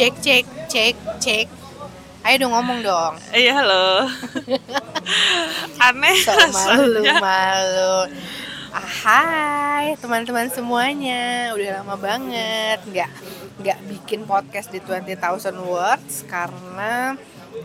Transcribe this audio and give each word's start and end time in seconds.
Cek 0.00 0.16
cek 0.24 0.44
cek 0.72 0.96
cek. 1.20 1.46
Ayo 2.24 2.36
dong 2.40 2.56
ngomong 2.56 2.80
dong. 2.80 3.20
Iya 3.36 3.60
halo. 3.60 4.08
Aneh 5.84 6.16
So 6.24 6.32
malu 6.56 7.04
malu. 7.20 8.08
Ah, 8.72 8.88
hai 9.04 9.92
teman-teman 10.00 10.48
semuanya. 10.48 11.52
Udah 11.52 11.84
lama 11.84 12.00
banget 12.00 12.80
nggak 12.88 13.12
nggak 13.60 13.78
bikin 13.92 14.24
podcast 14.24 14.72
di 14.72 14.80
20,000 14.80 15.52
words 15.68 16.24
karena 16.24 17.12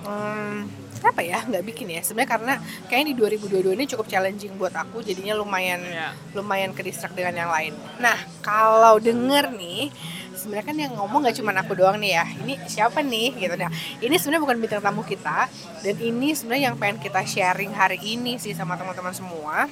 hmm, 0.02 0.56
kenapa 1.00 1.22
ya 1.22 1.40
nggak 1.46 1.64
bikin 1.64 1.88
ya 1.92 2.02
sebenarnya 2.02 2.32
karena 2.34 2.54
kayaknya 2.90 3.08
di 3.14 3.16
2022 3.38 3.78
ini 3.78 3.86
cukup 3.86 4.06
challenging 4.10 4.54
buat 4.58 4.74
aku 4.74 5.06
jadinya 5.06 5.38
lumayan 5.38 5.80
Iya. 5.86 6.10
lumayan 6.34 6.72
ke 6.74 6.82
distract 6.82 7.14
dengan 7.14 7.46
yang 7.46 7.52
lain. 7.52 7.74
Nah, 8.02 8.18
kalau 8.42 8.98
denger 8.98 9.54
nih, 9.54 9.94
sebenarnya 10.34 10.66
kan 10.66 10.78
yang 10.78 10.94
ngomong 10.98 11.30
gak 11.30 11.38
cuma 11.38 11.54
aku 11.56 11.78
doang 11.78 12.02
nih 12.02 12.18
ya. 12.18 12.26
Ini 12.42 12.54
siapa 12.66 13.00
nih 13.06 13.38
gitu. 13.38 13.56
Nah, 13.56 13.70
ini 14.02 14.16
sebenarnya 14.18 14.44
bukan 14.44 14.58
bintang 14.60 14.82
tamu 14.82 15.02
kita 15.06 15.48
dan 15.86 15.96
ini 16.02 16.34
sebenarnya 16.34 16.74
yang 16.74 16.76
pengen 16.76 16.98
kita 17.00 17.22
sharing 17.24 17.72
hari 17.72 18.02
ini 18.02 18.42
sih 18.42 18.52
sama 18.58 18.76
teman-teman 18.76 19.14
semua 19.14 19.70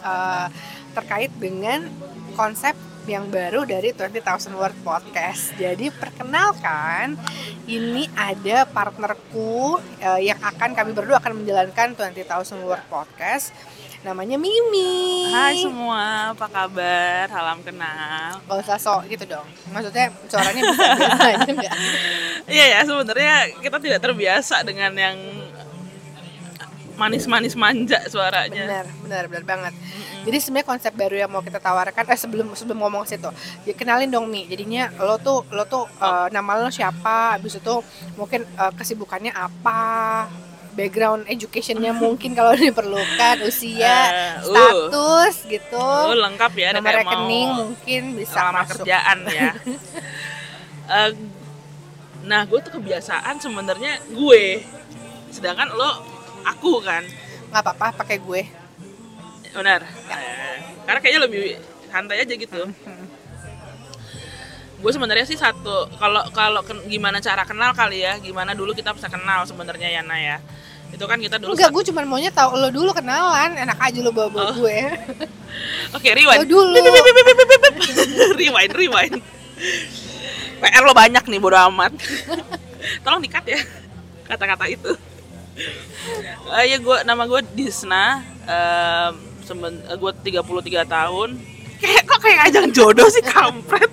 eh, 0.00 0.46
terkait 0.94 1.30
dengan 1.36 1.86
konsep 2.34 2.74
yang 3.04 3.28
baru 3.28 3.68
dari 3.68 3.92
20,000 3.92 4.56
Word 4.56 4.76
Podcast. 4.80 5.52
Jadi 5.60 5.92
perkenalkan, 5.92 7.20
ini 7.68 8.08
ada 8.16 8.64
partnerku 8.64 9.76
eh, 10.00 10.32
yang 10.32 10.40
akan 10.40 10.72
kami 10.72 10.96
berdua 10.96 11.20
akan 11.20 11.44
menjalankan 11.44 11.92
20,000 11.92 12.64
Word 12.64 12.84
Podcast. 12.88 13.52
Namanya 14.04 14.36
Mimi. 14.36 15.32
Hai 15.32 15.64
semua, 15.64 16.36
apa 16.36 16.44
kabar? 16.48 17.24
Salam 17.28 17.64
kenal. 17.64 18.36
Gak 18.44 18.58
usah 18.60 18.76
sok 18.76 19.08
gitu 19.08 19.24
dong. 19.24 19.48
Maksudnya 19.72 20.12
suaranya 20.28 20.60
bisa 20.60 20.84
aja? 21.32 21.72
Iya 22.44 22.64
ya, 22.68 22.78
sebenarnya 22.84 23.36
kita 23.64 23.80
tidak 23.80 24.00
terbiasa 24.04 24.60
dengan 24.60 24.92
yang 24.92 25.16
manis-manis 26.94 27.54
manja 27.54 27.98
suaranya. 28.06 28.62
Benar, 28.64 28.86
benar, 29.02 29.24
benar 29.26 29.44
banget. 29.44 29.74
Jadi 30.24 30.36
sebenarnya 30.40 30.68
konsep 30.68 30.92
baru 30.94 31.16
yang 31.18 31.28
mau 31.28 31.42
kita 31.42 31.58
tawarkan 31.58 32.04
eh 32.06 32.16
sebelum 32.16 32.46
sebelum 32.54 32.80
ngomong 32.80 33.04
ke 33.04 33.14
situ, 33.14 33.28
ya 33.64 33.74
kenalin 33.74 34.08
dong 34.08 34.26
Mi. 34.26 34.46
Jadinya 34.46 34.88
lo 34.96 35.18
tuh 35.18 35.44
lo 35.52 35.64
tuh 35.64 35.84
eh, 35.90 36.28
nama 36.30 36.56
lo 36.56 36.70
siapa? 36.70 37.36
Habis 37.36 37.58
itu 37.58 37.74
mungkin 38.14 38.42
eh, 38.44 38.72
kesibukannya 38.72 39.30
apa? 39.30 39.82
Background 40.74 41.30
educationnya 41.30 41.94
mungkin 42.02 42.34
kalau 42.34 42.50
diperlukan, 42.50 43.36
usia, 43.46 43.94
Eh, 44.10 44.48
uh. 44.48 44.90
status 44.90 45.46
gitu. 45.46 45.78
Oh, 45.78 46.14
lengkap 46.14 46.52
ya, 46.58 46.74
Nomor 46.74 46.98
rekening 46.98 47.46
mau 47.46 47.58
mungkin 47.68 48.02
bisa 48.18 48.50
masuk. 48.50 48.82
kerjaan 48.82 49.18
ya. 49.28 49.50
Eh, 50.84 51.16
nah, 52.28 52.44
gue 52.44 52.60
tuh 52.60 52.76
kebiasaan 52.76 53.40
sebenarnya 53.40 54.04
gue, 54.12 54.60
sedangkan 55.32 55.72
lo 55.72 56.13
aku 56.46 56.80
kan, 56.80 57.02
Nggak 57.48 57.62
apa-apa 57.62 57.86
pakai 57.98 58.18
gue. 58.18 58.42
benar. 59.50 59.80
Eh, 59.86 60.56
karena 60.82 60.98
kayaknya 60.98 61.20
lebih 61.22 61.42
santai 61.86 62.20
aja 62.20 62.34
gitu. 62.34 62.62
Hmm. 62.84 63.06
gue 64.74 64.92
sebenarnya 64.92 65.24
sih 65.24 65.32
satu 65.34 65.88
kalau 65.96 66.20
kalau 66.28 66.60
gimana 66.84 67.16
cara 67.16 67.40
kenal 67.42 67.72
kali 67.72 68.04
ya 68.04 68.20
gimana 68.20 68.52
dulu 68.52 68.76
kita 68.76 68.92
bisa 68.92 69.08
kenal 69.08 69.40
sebenarnya 69.42 69.88
Yana 69.88 70.12
ya 70.12 70.36
itu 70.92 71.00
kan 71.02 71.16
kita 71.16 71.40
dulu 71.40 71.56
Enggak, 71.56 71.72
gue 71.72 71.84
cuma 71.88 72.04
maunya 72.04 72.28
tahu 72.28 72.52
lo 72.52 72.68
dulu 72.68 72.92
kenalan, 72.92 73.56
enak 73.56 73.80
aja 73.80 73.98
lo 73.98 74.12
bawa-bawa 74.12 74.52
Oh. 74.52 74.60
gue. 74.60 74.76
oke 75.96 76.04
rewind 76.06 76.36
Lo 76.36 76.44
dulu. 76.44 76.76
Bip, 76.76 76.84
bip, 76.84 77.00
bip, 77.00 77.14
bip, 77.16 77.24
bip, 77.24 77.48
bip, 77.48 77.62
bip. 77.64 77.74
rewind 78.44 78.72
rewind 78.76 79.14
PR 80.60 80.82
lo 80.84 80.92
banyak 80.92 81.24
nih 81.24 81.40
bodo 81.40 81.56
amat 81.72 81.92
tolong 83.00 83.24
dikat 83.24 83.44
ya 83.48 83.60
kata-kata 84.26 84.68
itu 84.68 84.92
Eh 86.54 86.64
ya 86.74 86.78
gue 86.82 86.96
nama 87.06 87.22
gue 87.30 87.40
Disna 87.54 88.22
um, 88.44 89.12
gue 89.98 90.12
33 90.34 90.86
tahun. 90.88 91.30
Kayak 91.78 92.02
kok 92.08 92.20
kayak 92.22 92.40
ajang 92.50 92.68
jodoh 92.72 93.08
sih 93.12 93.22
kampret? 93.22 93.90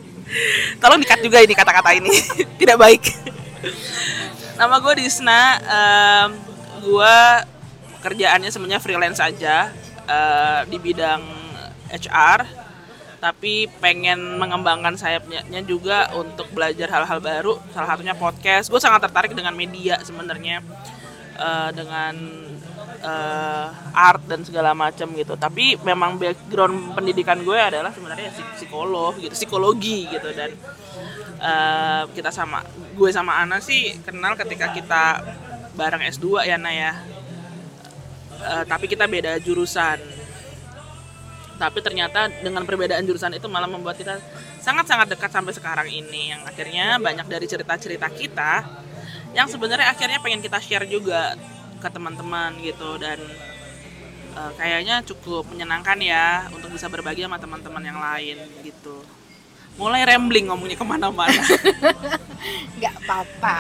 Tolong 0.80 1.00
dikat 1.04 1.20
juga 1.20 1.44
ini 1.44 1.54
kata-kata 1.54 1.92
ini. 1.92 2.10
Tidak 2.62 2.78
baik. 2.80 3.04
Nama 4.58 4.76
gue 4.80 4.94
Disna 5.02 5.42
um, 5.62 6.30
gue 6.82 7.16
kerjaannya 8.02 8.50
sebenarnya 8.50 8.82
freelance 8.82 9.22
aja 9.22 9.70
eh, 10.10 10.62
di 10.66 10.82
bidang 10.82 11.22
HR 11.94 12.62
tapi 13.22 13.70
pengen 13.78 14.42
mengembangkan 14.42 14.98
sayapnya 14.98 15.62
juga 15.62 16.10
untuk 16.18 16.50
belajar 16.58 16.90
hal-hal 16.90 17.22
baru 17.22 17.54
salah 17.70 17.94
satunya 17.94 18.18
podcast. 18.18 18.74
Gue 18.74 18.82
sangat 18.82 19.06
tertarik 19.06 19.38
dengan 19.38 19.54
media 19.54 20.02
sebenarnya 20.02 20.66
eh, 21.42 21.70
dengan 21.74 22.14
eh, 23.02 23.68
art 23.98 24.22
dan 24.30 24.46
segala 24.46 24.78
macam 24.78 25.10
gitu. 25.18 25.34
Tapi 25.36 25.82
memang 25.82 26.22
background 26.22 26.94
pendidikan 26.94 27.42
gue 27.42 27.58
adalah 27.58 27.90
sebenarnya 27.90 28.30
psik- 28.30 28.54
psikolog 28.62 29.18
gitu 29.18 29.34
psikologi 29.34 30.06
gitu. 30.08 30.30
Dan 30.32 30.54
eh, 31.42 32.04
kita 32.14 32.30
sama 32.30 32.62
gue 32.94 33.10
sama 33.10 33.42
Ana 33.42 33.58
sih 33.58 33.98
kenal 34.06 34.38
ketika 34.38 34.70
kita 34.72 35.04
bareng 35.74 36.06
S2 36.14 36.46
ya 36.46 36.56
Ana 36.62 36.72
ya. 36.72 36.94
Eh, 38.42 38.64
tapi 38.70 38.86
kita 38.86 39.10
beda 39.10 39.42
jurusan. 39.42 40.00
Tapi 41.62 41.78
ternyata 41.86 42.26
dengan 42.42 42.66
perbedaan 42.66 43.06
jurusan 43.06 43.38
itu 43.38 43.46
malah 43.46 43.70
membuat 43.70 43.94
kita 43.94 44.18
sangat-sangat 44.66 45.14
dekat 45.14 45.30
sampai 45.30 45.54
sekarang 45.54 45.88
ini. 45.94 46.34
Yang 46.34 46.42
akhirnya 46.50 46.98
banyak 46.98 47.28
dari 47.30 47.46
cerita-cerita 47.46 48.10
kita 48.10 48.66
yang 49.32 49.48
sebenarnya 49.48 49.92
akhirnya 49.92 50.20
pengen 50.20 50.44
kita 50.44 50.60
share 50.60 50.88
juga 50.88 51.36
ke 51.82 51.88
teman-teman 51.90 52.56
gitu 52.62 53.00
dan 53.02 53.18
eh, 54.38 54.52
kayaknya 54.60 55.02
cukup 55.08 55.48
menyenangkan 55.50 55.98
ya 55.98 56.46
untuk 56.52 56.70
bisa 56.72 56.92
berbagi 56.92 57.26
sama 57.26 57.40
teman-teman 57.40 57.84
yang 57.84 58.00
lain 58.00 58.38
gitu. 58.62 59.02
Mulai 59.80 60.04
rambling 60.04 60.52
ngomongnya 60.52 60.78
ke 60.78 60.86
mana-mana. 60.86 61.32
Nggak 62.78 62.96
apa-apa. 63.08 63.56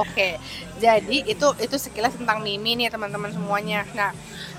Oke 0.00 0.40
jadi 0.82 1.16
itu 1.30 1.46
itu 1.62 1.76
sekilas 1.78 2.18
tentang 2.18 2.42
Mimi 2.42 2.74
nih 2.74 2.90
teman-teman 2.90 3.30
semuanya. 3.30 3.86
Nah 3.94 4.10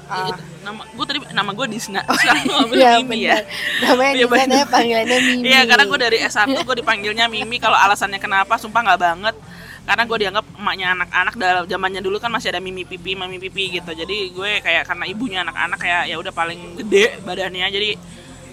uh, 0.08 0.32
nama 0.64 0.88
gue 0.88 1.06
tadi 1.06 1.20
nama 1.36 1.52
gue 1.52 1.66
Disna. 1.68 2.00
Sekarang 2.08 2.44
gue 2.48 2.56
ngomong 2.56 2.80
iya, 2.80 2.92
Mimi 3.04 3.28
ya. 3.28 3.36
benar. 3.36 3.44
namanya 3.84 4.12
Iya, 4.14 4.16
di 4.16 4.24
sana 4.24 4.40
benar. 4.48 4.66
panggilannya 4.72 5.20
Mimi. 5.28 5.46
Iya 5.52 5.62
karena 5.68 5.84
gue 5.84 6.00
dari 6.00 6.18
S1 6.24 6.48
gue 6.56 6.76
dipanggilnya 6.80 7.26
Mimi. 7.28 7.58
Kalau 7.60 7.76
alasannya 7.76 8.20
kenapa 8.24 8.56
sumpah 8.56 8.82
nggak 8.88 9.02
banget 9.04 9.36
karena 9.84 10.04
gue 10.08 10.18
dianggap 10.24 10.46
emaknya 10.56 10.88
anak-anak 10.96 11.34
dalam 11.36 11.64
zamannya 11.68 12.00
dulu 12.00 12.16
kan 12.16 12.32
masih 12.32 12.56
ada 12.56 12.64
Mimi 12.64 12.88
Pipi 12.88 13.20
Mami 13.20 13.36
Pipi 13.36 13.68
gitu. 13.80 13.92
Jadi 13.92 14.32
gue 14.32 14.64
kayak 14.64 14.88
karena 14.88 15.04
ibunya 15.08 15.40
anak-anak 15.44 15.76
kayak 15.76 16.04
ya 16.08 16.16
udah 16.16 16.32
paling 16.32 16.80
gede 16.80 17.20
badannya. 17.22 17.68
Jadi 17.68 17.90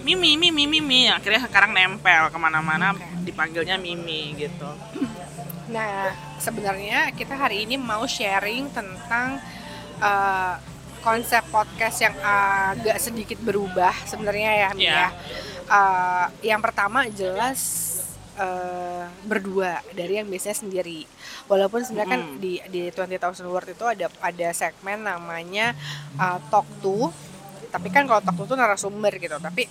Mimi 0.03 0.35
Mimi 0.35 0.67
Mimi. 0.67 1.07
Akhirnya 1.07 1.47
sekarang 1.47 1.71
nempel 1.71 2.27
ke 2.27 2.37
mana-mana 2.37 2.91
dipanggilnya 3.23 3.79
Mimi 3.79 4.35
gitu. 4.35 4.67
Nah 5.71 6.11
sebenarnya 6.35 7.15
kita 7.15 7.39
hari 7.39 7.63
ini 7.63 7.79
mau 7.79 8.03
sharing 8.03 8.67
tentang 8.75 9.39
uh, 10.03 10.59
konsep 10.99 11.41
podcast 11.47 12.03
yang 12.03 12.13
agak 12.21 12.99
sedikit 12.99 13.39
berubah 13.39 13.95
sebenarnya 14.03 14.51
ya 14.51 14.69
Mi 14.75 14.83
Iya. 14.83 14.91
ya. 14.91 15.07
Uh, 15.71 16.25
yang 16.43 16.59
pertama 16.59 17.07
jelas 17.07 17.87
uh, 18.41 19.05
berdua 19.23 19.85
dari 19.91 20.17
yang 20.17 20.25
biasanya 20.25 20.57
sendiri. 20.59 21.05
Walaupun 21.45 21.85
sebenarnya 21.85 22.11
kan 22.11 22.21
Mm. 22.23 22.37
di 22.37 22.53
di 22.65 22.81
20,000 22.89 23.21
word 23.45 23.69
itu 23.69 23.85
ada 23.85 24.09
ada 24.19 24.47
segmen 24.51 24.99
namanya 24.99 25.77
uh, 26.15 26.41
talk 26.49 26.65
to. 26.81 27.13
Tapi 27.71 27.87
kan 27.87 28.03
kalau 28.03 28.19
talk 28.19 28.35
to 28.35 28.43
itu 28.43 28.55
narasumber 28.55 29.15
gitu. 29.15 29.37
Tapi 29.37 29.63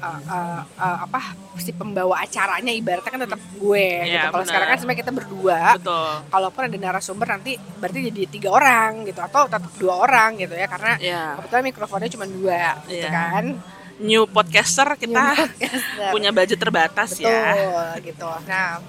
uh, 0.00 0.20
uh, 0.26 0.60
uh, 0.74 0.98
apa 1.06 1.20
si 1.54 1.70
pembawa 1.70 2.18
acaranya 2.18 2.72
ibaratnya 2.72 3.06
kan 3.08 3.22
tetap 3.22 3.38
gue 3.54 3.86
gitu. 4.02 4.10
Iya, 4.10 4.26
kalau 4.28 4.42
sekarang 4.42 4.68
kan 4.68 4.78
sebenarnya 4.80 5.00
kita 5.00 5.12
berdua. 5.14 5.60
Betul. 5.78 6.10
Kalaupun 6.28 6.62
ada 6.66 6.78
narasumber 6.80 7.28
nanti 7.30 7.52
berarti 7.78 7.98
jadi 8.10 8.20
tiga 8.26 8.50
orang 8.50 9.06
gitu 9.06 9.22
atau 9.22 9.46
tetap 9.46 9.70
dua 9.78 10.02
orang 10.02 10.34
gitu 10.34 10.50
ya. 10.50 10.66
Karena 10.66 10.92
ya 10.98 11.38
kebetulan 11.38 11.64
mikrofonnya 11.64 12.10
cuma 12.10 12.26
dua 12.26 12.82
gitu 12.88 13.06
Iya. 13.06 13.10
kan 13.12 13.44
new 14.00 14.26
podcaster 14.26 14.88
kita 14.96 15.34
Podcaster. 15.38 16.10
punya 16.10 16.30
budget 16.30 16.58
terbatas 16.58 17.14
betul 17.14 17.30
ya 17.30 17.94
gitu 18.02 18.30
nah 18.46 18.82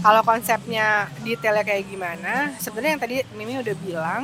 kalau 0.00 0.24
konsepnya 0.24 1.12
detailnya 1.20 1.60
kayak 1.60 1.84
gimana 1.84 2.56
sebenarnya 2.56 2.90
yang 2.96 3.02
tadi 3.02 3.16
Mimi 3.36 3.60
udah 3.60 3.76
bilang 3.76 4.22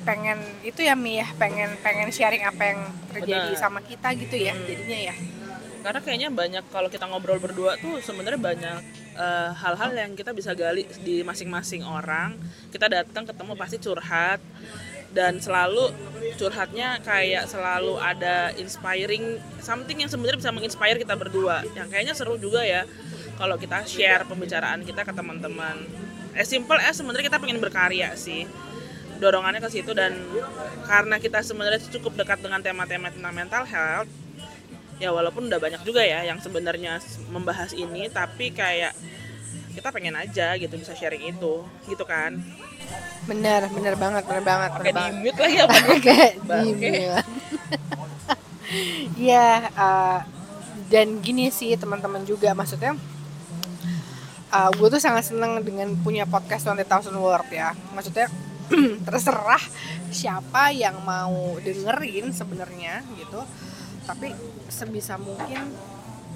pengen 0.00 0.36
itu 0.60 0.80
ya 0.80 0.96
Mi 0.96 1.20
ya 1.20 1.28
pengen 1.36 1.76
pengen 1.80 2.08
sharing 2.08 2.44
apa 2.44 2.62
yang 2.72 2.80
terjadi 3.12 3.52
Benar. 3.52 3.60
sama 3.60 3.80
kita 3.80 4.12
gitu 4.16 4.36
ya 4.36 4.52
Hmm. 4.52 4.64
jadinya 4.64 4.98
ya 5.12 5.14
karena 5.80 6.00
kayaknya 6.04 6.28
banyak 6.28 6.64
kalau 6.68 6.92
kita 6.92 7.08
ngobrol 7.08 7.40
berdua 7.40 7.80
tuh 7.80 8.04
sebenarnya 8.04 8.36
banyak 8.36 8.78
eh, 9.16 9.50
hal-hal 9.56 9.90
yang 9.96 10.12
kita 10.12 10.36
bisa 10.36 10.52
gali 10.52 10.84
di 11.00 11.24
masing-masing 11.24 11.80
orang 11.84 12.36
kita 12.68 12.84
datang 12.84 13.24
ketemu 13.24 13.52
pasti 13.56 13.76
curhat 13.80 14.40
dan 15.10 15.42
selalu 15.42 15.90
curhatnya 16.38 17.02
kayak 17.02 17.50
selalu 17.50 17.98
ada 17.98 18.54
inspiring 18.54 19.40
something 19.58 19.98
yang 19.98 20.10
sebenarnya 20.10 20.38
bisa 20.38 20.52
menginspire 20.54 20.98
kita 21.00 21.14
berdua. 21.18 21.66
Yang 21.74 21.88
kayaknya 21.90 22.14
seru 22.14 22.38
juga 22.38 22.62
ya 22.62 22.86
kalau 23.36 23.56
kita 23.58 23.82
share 23.88 24.24
pembicaraan 24.28 24.86
kita 24.86 25.02
ke 25.02 25.12
teman-teman. 25.12 25.82
As 26.36 26.46
simple 26.46 26.78
as 26.78 26.94
sebenarnya 26.94 27.26
kita 27.26 27.42
pengen 27.42 27.58
berkarya 27.58 28.14
sih 28.14 28.46
dorongannya 29.18 29.60
ke 29.60 29.70
situ. 29.72 29.90
Dan 29.92 30.14
karena 30.86 31.18
kita 31.18 31.42
sebenarnya 31.42 31.82
cukup 31.98 32.14
dekat 32.20 32.38
dengan 32.40 32.62
tema-tema 32.62 33.10
tentang 33.10 33.34
mental 33.34 33.64
health 33.66 34.10
ya 35.00 35.08
walaupun 35.16 35.48
udah 35.48 35.56
banyak 35.56 35.80
juga 35.82 36.04
ya 36.04 36.28
yang 36.28 36.36
sebenarnya 36.44 37.00
membahas 37.32 37.72
ini 37.72 38.12
tapi 38.12 38.52
kayak 38.52 38.92
kita 39.70 39.88
pengen 39.94 40.18
aja 40.18 40.58
gitu 40.58 40.74
bisa 40.76 40.92
sharing 40.94 41.30
itu 41.30 41.64
gitu 41.86 42.04
kan. 42.06 42.38
Bener 43.26 43.70
bener 43.70 43.94
banget 43.94 44.24
bener 44.26 44.44
banget 44.44 44.70
kayak 44.82 44.94
di 44.94 45.04
mute 45.22 45.38
lagi 45.38 45.56
apa? 45.62 45.74
Kayak 46.02 46.32
Bangke. 46.44 46.90
diem 46.90 47.24
ya 49.18 49.66
uh, 49.74 50.18
dan 50.86 51.18
gini 51.18 51.50
sih 51.50 51.74
teman-teman 51.74 52.22
juga 52.22 52.54
maksudnya 52.54 52.94
uh, 54.50 54.70
gue 54.74 54.88
tuh 54.90 55.02
sangat 55.02 55.30
seneng 55.30 55.62
dengan 55.62 55.94
punya 56.02 56.26
podcast 56.26 56.66
20,000 56.66 57.14
word 57.16 57.48
ya. 57.50 57.74
Maksudnya 57.94 58.28
terserah 59.06 59.62
siapa 60.10 60.74
yang 60.74 60.98
mau 61.06 61.58
dengerin 61.62 62.34
sebenarnya 62.34 63.02
gitu. 63.18 63.40
Tapi 64.06 64.34
sebisa 64.66 65.14
mungkin 65.18 65.70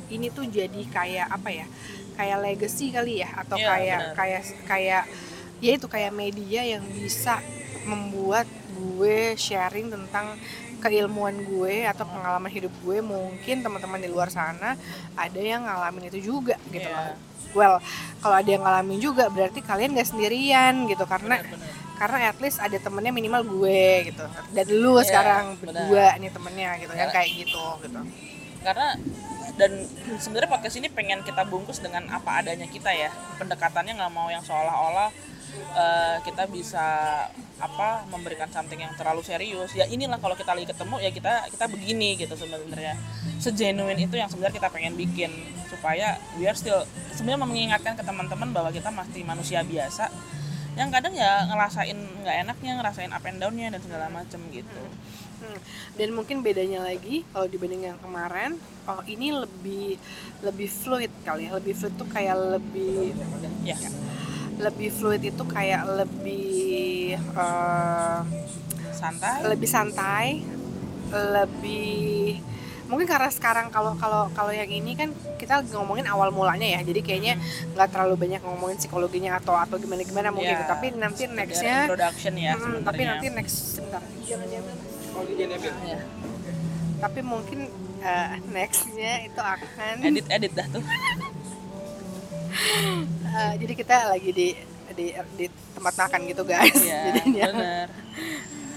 ini 0.08 0.28
tuh 0.28 0.44
jadi 0.44 0.80
kayak 0.86 1.26
apa 1.30 1.48
ya 1.50 1.66
kayak 2.14 2.38
legacy 2.40 2.88
kali 2.88 3.20
ya 3.20 3.30
atau 3.36 3.56
Iya, 3.56 3.66
kayak 3.66 3.98
benar. 4.00 4.14
kayak 4.14 4.42
kayak 4.64 5.02
ya 5.58 5.70
itu 5.72 5.86
kayak 5.86 6.12
media 6.12 6.60
yang 6.62 6.84
bisa 6.86 7.40
membuat 7.84 8.46
gue 8.70 9.18
sharing 9.34 9.88
tentang 9.88 10.36
keilmuan 10.78 11.32
gue 11.40 11.84
atau 11.84 12.04
pengalaman 12.04 12.48
hidup 12.48 12.72
gue 12.78 13.00
mungkin 13.00 13.60
teman-teman 13.60 13.96
di 13.96 14.06
luar 14.06 14.28
sana 14.28 14.76
ada 15.14 15.40
yang 15.40 15.64
ngalamin 15.64 16.08
itu 16.08 16.30
juga 16.30 16.60
gitu 16.68 16.84
Iya. 16.84 16.96
loh. 17.10 17.16
Well, 17.54 17.76
kalau 18.18 18.34
ada 18.34 18.50
yang 18.50 18.60
ngalamin 18.60 18.98
juga 18.98 19.30
berarti 19.30 19.62
kalian 19.62 19.94
gak 19.94 20.10
sendirian 20.10 20.84
gitu 20.84 21.06
karena 21.06 21.38
Benar-benar. 21.38 21.70
karena 21.94 22.16
at 22.26 22.38
least 22.38 22.58
ada 22.58 22.74
temennya 22.76 23.10
minimal 23.10 23.42
gue 23.44 24.10
gitu 24.10 24.24
dan 24.50 24.66
lu 24.68 24.98
Iya, 24.98 25.06
sekarang 25.06 25.44
berdua 25.56 26.06
nih 26.18 26.30
temennya 26.30 26.70
gitu 26.76 26.92
yang 26.92 27.08
Karena- 27.08 27.14
kayak 27.16 27.30
gitu 27.32 27.64
gitu 27.80 28.00
karena 28.60 28.88
dan 29.54 29.86
sebenarnya 30.18 30.50
podcast 30.50 30.76
ini 30.82 30.90
pengen 30.90 31.22
kita 31.22 31.46
bungkus 31.46 31.78
dengan 31.78 32.10
apa 32.10 32.42
adanya 32.42 32.66
kita 32.66 32.90
ya. 32.90 33.10
Pendekatannya 33.38 33.94
nggak 33.94 34.12
mau 34.12 34.26
yang 34.26 34.42
seolah-olah 34.42 35.10
eh, 35.54 36.16
kita 36.26 36.50
bisa 36.50 36.86
apa 37.62 38.02
memberikan 38.10 38.50
something 38.50 38.82
yang 38.82 38.90
terlalu 38.98 39.22
serius. 39.22 39.70
Ya 39.78 39.86
inilah 39.86 40.18
kalau 40.18 40.34
kita 40.34 40.50
lagi 40.50 40.66
ketemu 40.66 40.96
ya 40.98 41.10
kita 41.14 41.32
kita 41.54 41.64
begini 41.70 42.18
gitu 42.18 42.34
sebenarnya. 42.34 42.98
Segenuine 43.38 44.10
itu 44.10 44.18
yang 44.18 44.26
sebenarnya 44.26 44.58
kita 44.58 44.68
pengen 44.74 44.98
bikin 44.98 45.30
supaya 45.70 46.18
we 46.38 46.50
are 46.50 46.58
still 46.58 46.82
sebenarnya 47.14 47.46
mengingatkan 47.46 47.94
ke 47.94 48.02
teman-teman 48.02 48.50
bahwa 48.50 48.70
kita 48.74 48.90
masih 48.90 49.22
manusia 49.22 49.62
biasa 49.62 50.10
yang 50.74 50.90
kadang 50.90 51.14
ya 51.14 51.46
ngerasain 51.46 51.94
nggak 51.94 52.36
enaknya 52.46 52.72
ngerasain 52.82 53.12
up 53.14 53.22
and 53.22 53.38
downnya 53.38 53.70
dan 53.70 53.78
segala 53.78 54.10
macem 54.10 54.42
gitu 54.50 54.82
Hmm. 55.44 55.60
dan 56.00 56.08
mungkin 56.16 56.40
bedanya 56.40 56.80
lagi 56.80 57.20
kalau 57.28 57.44
dibanding 57.44 57.92
yang 57.92 58.00
kemarin 58.00 58.56
oh 58.88 59.04
ini 59.04 59.28
lebih 59.28 60.00
lebih 60.40 60.68
fluid 60.72 61.12
kali 61.20 61.48
ya. 61.48 61.60
Lebih 61.60 61.74
fluid 61.76 61.94
tuh 62.00 62.08
kayak 62.08 62.36
lebih 62.56 63.12
ya. 63.62 63.76
lebih 64.56 64.88
fluid 64.88 65.20
itu 65.20 65.44
kayak 65.44 65.84
lebih 65.84 67.12
eh, 67.20 68.20
santai. 68.96 69.38
lebih 69.44 69.68
santai 69.68 70.28
lebih 71.12 72.40
mungkin 72.84 73.08
karena 73.08 73.32
sekarang 73.32 73.72
kalau 73.72 73.96
kalau 73.96 74.28
kalau 74.36 74.52
yang 74.52 74.68
ini 74.68 74.92
kan 74.92 75.08
kita 75.40 75.64
lagi 75.64 75.72
ngomongin 75.72 76.04
awal 76.04 76.28
mulanya 76.28 76.68
ya. 76.68 76.80
Jadi 76.84 77.00
kayaknya 77.00 77.34
nggak 77.72 77.88
terlalu 77.92 78.28
banyak 78.28 78.40
ngomongin 78.44 78.76
psikologinya 78.76 79.40
atau 79.40 79.56
atau 79.56 79.80
gimana 79.80 80.04
gimana 80.04 80.28
mungkin 80.28 80.52
Ya, 80.52 80.60
gitu. 80.60 80.68
tapi 80.72 80.86
nanti 80.92 81.22
nextnya 81.28 81.76
introduction 81.88 82.34
ya 82.36 82.52
Mm, 82.56 82.84
tapi 82.84 83.02
nanti 83.08 83.26
next 83.32 83.56
sebentar. 83.76 84.00
Jangan 84.24 84.46
jangan 84.52 84.76
Ya. 85.84 86.00
tapi 86.98 87.20
mungkin 87.22 87.70
eh, 88.02 88.28
nextnya 88.50 89.28
itu 89.28 89.40
akan 89.40 89.94
edit 90.02 90.26
edit 90.30 90.52
dah 90.52 90.66
tuh. 90.70 90.84
Eh, 93.34 93.52
jadi 93.58 93.72
kita 93.74 93.96
lagi 94.14 94.30
di 94.30 94.54
di 94.94 95.10
di 95.34 95.46
tempat 95.74 96.06
makan 96.06 96.22
gitu 96.30 96.46
guys. 96.46 96.78
Ya 96.86 97.02
jadinya 97.10 97.50
bener 97.50 97.88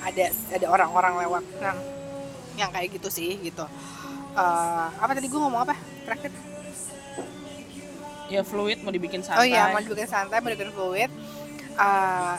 ada 0.02 0.26
ada 0.34 0.66
orang-orang 0.66 1.14
lewat. 1.22 1.44
Yang 1.62 1.78
yang 2.58 2.70
kayak 2.74 2.90
gitu 2.98 3.10
sih 3.14 3.38
gitu. 3.38 3.66
Eh, 4.34 4.88
apa 4.98 5.12
tadi 5.14 5.30
gue 5.30 5.38
ngomong 5.38 5.62
apa? 5.62 5.78
Terakhir. 6.10 6.34
Ya 8.34 8.42
fluid 8.42 8.82
mau 8.82 8.90
dibikin 8.92 9.22
oh 9.24 9.30
santai. 9.30 9.54
iya 9.54 9.72
mau 9.72 9.80
dibikin 9.80 10.10
santai 10.10 10.42
mau 10.42 10.50
dibikin 10.50 10.74
fluid. 10.74 11.12
Eh, 11.78 12.36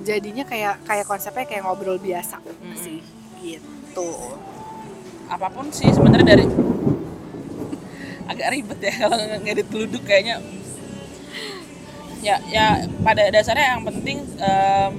jadinya 0.00 0.44
kayak 0.44 0.80
kayak 0.84 1.06
konsepnya 1.06 1.44
kayak 1.44 1.62
ngobrol 1.64 1.98
biasa 1.98 2.38
Mm-mm. 2.38 2.74
sih 2.74 3.00
gitu 3.40 4.10
apa 5.26 5.46
pun 5.48 5.70
sih 5.70 5.88
sebenarnya 5.88 6.36
dari 6.36 6.46
agak 8.26 8.48
ribet 8.50 8.80
ya 8.80 8.94
kalau 9.00 9.16
ngedit 9.42 9.66
geluduk 9.68 10.02
kayaknya 10.04 10.38
ya 12.20 12.36
ya 12.46 12.66
pada 13.00 13.32
dasarnya 13.32 13.74
yang 13.74 13.82
penting 13.82 14.20
em, 14.36 14.92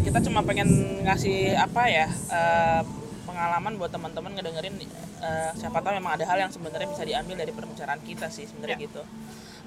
kita 0.00 0.18
cuma 0.22 0.40
pengen 0.40 0.68
ngasih 1.04 1.52
apa 1.54 1.82
ya 1.86 2.06
eh, 2.08 2.80
pengalaman 3.26 3.76
buat 3.76 3.90
teman-teman 3.90 4.32
ngedengerin 4.32 4.74
eh, 5.20 5.50
siapa 5.58 5.82
tahu 5.82 5.98
memang 5.98 6.16
ada 6.16 6.24
hal 6.24 6.38
yang 6.38 6.52
sebenarnya 6.52 6.88
bisa 6.88 7.02
diambil 7.02 7.36
dari 7.36 7.52
pembicaraan 7.52 8.00
kita 8.00 8.30
sih 8.30 8.46
sebenarnya 8.46 8.78
Ya. 8.78 8.84
gitu 8.86 9.02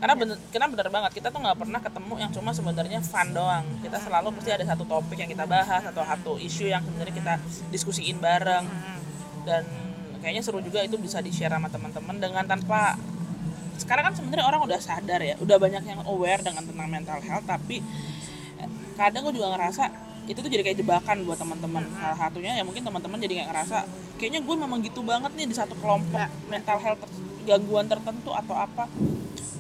karena 0.04 0.20
bener, 0.20 0.36
karena 0.52 0.68
bener 0.68 0.88
banget 0.92 1.12
kita 1.16 1.32
tuh 1.32 1.40
nggak 1.40 1.64
pernah 1.64 1.80
ketemu 1.80 2.14
yang 2.20 2.32
cuma 2.36 2.52
sebenarnya 2.52 3.00
fun 3.00 3.32
doang. 3.32 3.64
Kita 3.80 4.04
selalu 4.04 4.36
pasti 4.36 4.52
ada 4.52 4.68
satu 4.68 4.84
topik 4.84 5.16
yang 5.16 5.32
kita 5.32 5.48
bahas 5.48 5.80
atau 5.80 6.04
satu 6.04 6.32
isu 6.36 6.68
yang 6.68 6.84
sebenarnya 6.84 7.16
kita 7.16 7.34
diskusiin 7.72 8.20
bareng. 8.20 8.68
Dan 9.48 9.64
kayaknya 10.20 10.44
seru 10.44 10.60
juga 10.60 10.84
itu 10.84 11.00
bisa 11.00 11.24
di 11.24 11.32
share 11.32 11.56
sama 11.56 11.72
teman-teman 11.72 12.20
dengan 12.20 12.44
tanpa 12.44 13.00
sekarang 13.80 14.12
kan 14.12 14.14
sebenarnya 14.20 14.44
orang 14.44 14.68
udah 14.68 14.80
sadar 14.84 15.24
ya 15.24 15.40
udah 15.40 15.56
banyak 15.56 15.88
yang 15.88 16.04
aware 16.04 16.44
dengan 16.44 16.68
tentang 16.68 16.88
mental 16.92 17.20
health 17.24 17.48
tapi 17.48 17.80
eh, 18.60 18.70
kadang 19.00 19.24
gue 19.32 19.40
juga 19.40 19.56
ngerasa 19.56 19.88
itu 20.28 20.40
tuh 20.40 20.52
jadi 20.52 20.64
kayak 20.68 20.84
jebakan 20.84 21.24
buat 21.24 21.40
teman-teman. 21.40 21.84
Salah 21.96 22.16
satunya 22.28 22.60
ya 22.60 22.64
mungkin 22.68 22.84
teman-teman 22.84 23.24
jadi 23.24 23.40
nggak 23.40 23.50
ngerasa 23.56 23.78
kayaknya 24.20 24.40
gue 24.44 24.56
memang 24.56 24.80
gitu 24.84 25.00
banget 25.04 25.32
nih 25.36 25.48
di 25.48 25.56
satu 25.56 25.76
kelompok 25.80 26.20
Ya. 26.20 26.28
mental 26.52 26.80
health 26.80 27.00
gangguan 27.46 27.88
tertentu 27.88 28.32
atau 28.32 28.56
apa. 28.56 28.88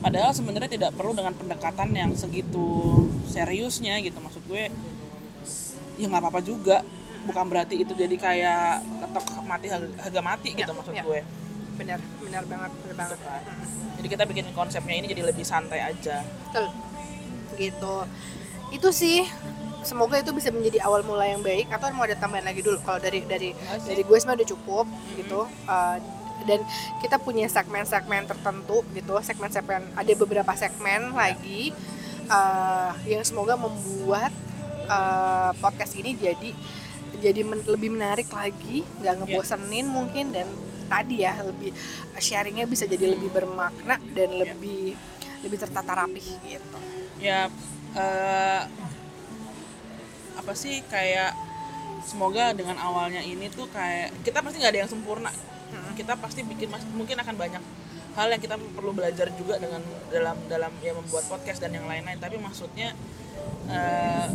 Padahal 0.03 0.35
sebenarnya 0.35 0.67
tidak 0.67 0.91
perlu 0.99 1.15
dengan 1.15 1.31
pendekatan 1.31 1.95
yang 1.95 2.11
segitu 2.11 3.07
seriusnya 3.31 4.03
gitu. 4.03 4.19
Maksud 4.19 4.43
gue 4.51 4.67
ya 5.95 6.05
nggak 6.11 6.21
apa-apa 6.23 6.41
juga. 6.43 6.83
Bukan 7.23 7.45
berarti 7.47 7.79
itu 7.79 7.95
jadi 7.95 8.15
kayak 8.19 8.83
ketok 8.99 9.25
mati 9.47 9.71
harga, 9.71 10.19
mati 10.19 10.49
gitu 10.51 10.71
Ya, 10.71 10.75
maksud 10.75 10.91
ya. 10.91 11.03
gue. 11.07 11.21
Benar 11.79 11.99
benar 12.19 12.43
banget 12.43 12.71
benar 12.83 12.95
banget. 12.99 13.19
Jadi 14.01 14.07
kita 14.11 14.23
bikin 14.27 14.45
konsepnya 14.51 14.95
ini 14.99 15.07
jadi 15.07 15.23
lebih 15.23 15.45
santai 15.47 15.79
aja. 15.79 16.19
Betul. 16.51 16.67
Gitu. 17.55 17.95
Itu 18.75 18.89
sih 18.91 19.23
semoga 19.87 20.19
itu 20.19 20.35
bisa 20.35 20.51
menjadi 20.51 20.83
awal 20.83 21.03
mula 21.07 21.23
yang 21.27 21.39
baik 21.39 21.71
atau 21.71 21.91
mau 21.95 22.03
ada 22.03 22.19
tambahan 22.19 22.43
lagi 22.43 22.59
dulu? 22.59 22.75
Kalau 22.83 22.99
dari 22.99 23.23
dari 23.23 23.55
sih. 23.55 23.87
dari 23.87 24.01
gue 24.03 24.17
sebenarnya 24.19 24.43
udah 24.43 24.49
cukup 24.51 24.85
gitu. 25.15 25.39
Uh, 25.63 25.95
dan 26.45 26.59
kita 26.99 27.17
punya 27.19 27.47
segmen-segmen 27.47 28.27
tertentu 28.27 28.83
gitu 28.93 29.17
segmen-segmen 29.19 29.83
ada 29.95 30.13
beberapa 30.15 30.51
segmen 30.55 31.15
lagi 31.15 31.71
uh, 32.27 32.91
yang 33.07 33.23
semoga 33.23 33.55
membuat 33.55 34.31
uh, 34.87 35.51
podcast 35.57 35.95
ini 35.99 36.15
jadi 36.15 36.51
jadi 37.23 37.41
men- 37.47 37.67
lebih 37.67 37.93
menarik 37.93 38.27
lagi 38.31 38.83
nggak 38.99 39.23
ngebosenin 39.23 39.87
mungkin 39.87 40.35
dan 40.35 40.47
tadi 40.91 41.23
ya 41.23 41.33
lebih 41.41 41.71
sharingnya 42.19 42.67
bisa 42.67 42.85
jadi 42.85 43.15
lebih 43.15 43.31
bermakna 43.31 43.97
dan 44.13 44.29
lebih 44.35 44.93
lebih 45.43 45.57
tertata 45.59 45.91
rapih 46.05 46.23
gitu. 46.45 46.77
Ya 47.19 47.47
eh, 47.95 48.61
apa 50.33 50.53
sih 50.53 50.83
kayak 50.91 51.33
semoga 52.03 52.51
dengan 52.51 52.75
awalnya 52.83 53.23
ini 53.23 53.47
tuh 53.47 53.69
kayak 53.71 54.11
kita 54.27 54.43
pasti 54.43 54.59
nggak 54.59 54.73
ada 54.75 54.81
yang 54.83 54.91
sempurna 54.91 55.31
kita 55.93 56.17
pasti 56.19 56.41
bikin 56.43 56.69
mas- 56.69 56.89
mungkin 56.93 57.17
akan 57.17 57.35
banyak 57.37 57.63
hal 58.13 58.27
yang 58.29 58.41
kita 58.41 58.55
perlu 58.77 58.93
belajar 58.93 59.29
juga 59.33 59.57
dengan 59.57 59.81
dalam 60.13 60.37
dalam 60.45 60.71
ya 60.85 60.93
membuat 60.93 61.25
podcast 61.25 61.57
dan 61.57 61.73
yang 61.73 61.89
lain-lain 61.89 62.21
tapi 62.21 62.37
maksudnya 62.37 62.93
eh, 63.69 64.27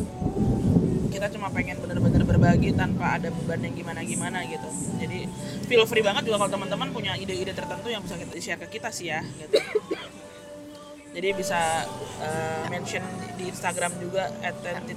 kita 1.09 1.31
cuma 1.35 1.51
pengen 1.51 1.79
bener-bener 1.79 2.23
berbagi 2.27 2.75
tanpa 2.75 3.19
ada 3.19 3.31
beban 3.31 3.63
yang 3.63 3.75
gimana-gimana 3.75 4.43
gitu 4.51 4.69
jadi 4.99 5.31
feel 5.71 5.87
free 5.87 6.03
banget 6.03 6.27
juga 6.27 6.43
kalau 6.43 6.53
teman-teman 6.59 6.91
punya 6.91 7.15
ide-ide 7.15 7.55
tertentu 7.55 7.87
yang 7.91 8.03
bisa 8.03 8.19
kita 8.19 8.35
share 8.39 8.61
ke 8.67 8.79
kita 8.79 8.91
sih 8.91 9.11
ya 9.15 9.23
gitu 9.23 9.59
Jadi 11.19 11.35
bisa 11.35 11.83
uh, 12.23 12.65
mention 12.71 13.03
di 13.35 13.51
Instagram 13.51 13.91
juga 13.99 14.31
at 14.39 14.55
20,000 14.63 14.95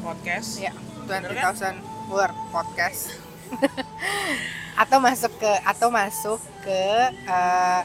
podcast. 0.00 0.64
Ya, 0.64 0.72
20,000 1.04 2.08
word 2.08 2.32
podcast. 2.54 3.12
atau 4.78 5.02
masuk 5.02 5.34
ke 5.42 5.50
atau 5.66 5.90
masuk 5.90 6.38
ke 6.62 7.10
uh, 7.26 7.82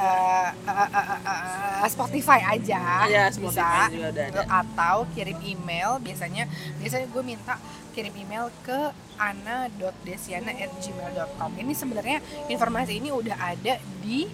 uh, 0.00 0.48
uh, 0.64 0.88
uh, 0.88 1.20
uh, 1.20 1.84
Spotify 1.84 2.56
aja 2.56 3.04
ya, 3.04 3.28
Spotify 3.28 3.92
bisa 3.92 3.92
juga 3.92 4.08
ada, 4.08 4.32
ada. 4.32 4.48
atau 4.64 5.04
kirim 5.12 5.36
email 5.44 6.00
biasanya 6.00 6.48
biasanya 6.80 7.12
gue 7.12 7.22
minta 7.22 7.60
kirim 7.92 8.16
email 8.16 8.48
ke 8.64 8.88
ana.desiana@gmail.com 9.20 11.60
ini 11.60 11.76
sebenarnya 11.76 12.24
informasi 12.48 12.96
ini 12.96 13.12
udah 13.12 13.36
ada 13.36 13.76
di 14.00 14.24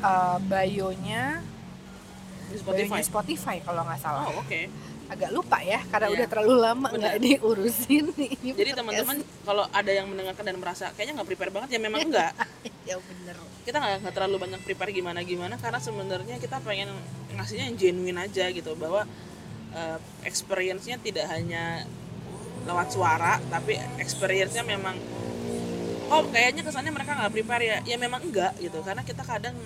uh, 0.00 0.40
bio-nya 0.40 1.44
di 2.48 2.56
Spotify, 2.56 3.04
Spotify 3.04 3.60
kalau 3.62 3.86
nggak 3.86 4.00
salah. 4.00 4.26
Oh, 4.26 4.40
oke. 4.40 4.48
Okay 4.48 4.66
agak 5.10 5.30
lupa 5.34 5.58
ya 5.58 5.82
karena 5.90 6.06
yeah. 6.06 6.16
udah 6.16 6.26
terlalu 6.30 6.54
lama 6.62 6.88
nggak 6.94 7.16
diurusin 7.18 8.04
nih. 8.18 8.54
Jadi 8.54 8.70
teman-teman 8.78 9.16
kalau 9.42 9.64
ada 9.74 9.90
yang 9.90 10.06
mendengarkan 10.06 10.44
dan 10.46 10.56
merasa 10.62 10.94
kayaknya 10.94 11.20
nggak 11.20 11.28
prepare 11.34 11.50
banget 11.50 11.68
ya 11.74 11.80
memang 11.82 12.00
enggak. 12.08 12.32
ya 12.86 12.96
bener. 13.02 13.36
Kita 13.66 13.76
nggak 13.82 14.14
terlalu 14.14 14.36
banyak 14.38 14.60
prepare 14.62 14.94
gimana 14.94 15.20
gimana 15.26 15.58
karena 15.58 15.82
sebenarnya 15.82 16.38
kita 16.38 16.62
pengen 16.62 16.94
ngasihnya 17.34 17.74
yang 17.74 17.76
genuine 17.76 18.20
aja 18.22 18.46
gitu 18.54 18.78
bahwa 18.78 19.02
uh, 19.74 19.98
experience-nya 20.22 21.02
tidak 21.02 21.26
hanya 21.26 21.84
lewat 22.64 22.94
suara 22.94 23.42
tapi 23.50 23.74
experience-nya 23.98 24.62
memang 24.62 24.94
oh 26.10 26.22
kayaknya 26.28 26.62
kesannya 26.66 26.92
mereka 26.92 27.16
nggak 27.16 27.32
prepare 27.32 27.62
ya 27.64 27.78
ya 27.86 27.96
memang 27.96 28.20
enggak 28.20 28.52
gitu 28.60 28.82
karena 28.84 29.00
kita 29.06 29.22
kadang 29.24 29.56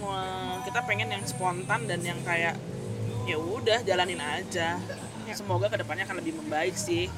kita 0.63 0.81
pengen 0.85 1.09
yang 1.11 1.25
spontan 1.27 1.89
dan 1.89 2.01
yang 2.05 2.21
kayak 2.23 2.55
ya 3.25 3.41
udah 3.41 3.81
jalanin 3.83 4.21
aja 4.21 4.77
ya. 5.29 5.35
semoga 5.37 5.67
ke 5.73 5.77
depannya 5.81 6.05
akan 6.05 6.17
lebih 6.21 6.37
membaik 6.39 6.77
sih. 6.77 7.09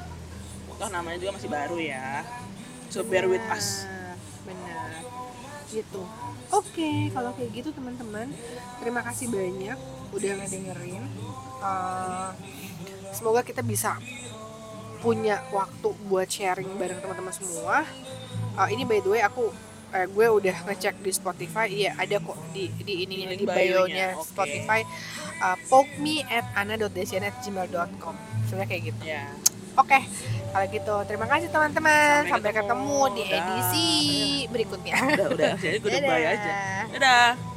Toh 0.77 0.89
namanya 0.93 1.17
juga 1.17 1.41
masih 1.41 1.49
baru 1.49 1.77
ya. 1.81 2.21
So 2.93 3.03
bear 3.03 3.27
with 3.27 3.43
us. 3.51 3.83
benar. 4.47 5.03
Gitu. 5.67 6.01
Oke 6.47 6.71
okay, 6.79 6.97
kalau 7.11 7.35
kayak 7.35 7.51
gitu 7.51 7.69
teman-teman 7.75 8.31
terima 8.79 9.03
kasih 9.03 9.27
banyak 9.27 9.77
udah 10.15 10.31
ngedengerin. 10.39 11.03
Uh, 11.59 12.31
semoga 13.11 13.43
kita 13.43 13.59
bisa 13.59 13.99
punya 15.03 15.43
waktu 15.51 15.89
buat 16.07 16.27
sharing 16.31 16.71
bareng 16.79 17.03
teman-teman 17.03 17.33
semua. 17.35 17.83
Uh, 18.57 18.67
ini 18.71 18.87
by 18.87 19.03
the 19.03 19.11
way 19.11 19.21
aku 19.21 19.51
eh, 19.93 20.07
gue 20.07 20.27
udah 20.27 20.55
ngecek 20.67 20.95
di 20.99 21.11
Spotify 21.11 21.65
iya 21.69 21.91
ada 21.95 22.19
kok 22.19 22.37
di 22.51 22.67
di 22.83 23.07
ini 23.07 23.27
di 23.35 23.45
bio-nya 23.45 24.17
okay. 24.17 24.27
Spotify 24.27 24.79
uh, 25.43 25.57
poke 25.67 25.91
me 25.99 26.23
at 26.27 26.45
ana.desian@gmail.com 26.55 28.15
sebenarnya 28.47 28.67
kayak 28.67 28.83
gitu. 28.93 29.03
Yeah. 29.03 29.31
oke 29.77 29.87
okay. 29.87 30.03
kalau 30.51 30.65
gitu 30.71 30.95
terima 31.05 31.25
kasih 31.29 31.47
teman-teman. 31.51 32.27
Sampai, 32.27 32.31
sampai 32.33 32.51
ketemu, 32.55 32.99
ketemu 32.99 33.15
di 33.15 33.23
edisi 33.29 33.89
udah. 33.93 34.51
berikutnya. 34.51 34.95
Udah 35.15 35.27
udah. 35.35 35.51
Jadi 35.59 35.77
gue 35.79 35.89
udah 35.91 36.17
aja. 36.35 36.51
Dadah 36.95 37.56